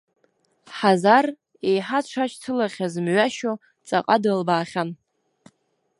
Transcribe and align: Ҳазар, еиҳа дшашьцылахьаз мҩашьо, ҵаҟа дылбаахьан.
Ҳазар, 0.77 1.25
еиҳа 1.69 1.99
дшашьцылахьаз 2.03 2.93
мҩашьо, 3.03 3.53
ҵаҟа 3.87 4.17
дылбаахьан. 4.23 4.89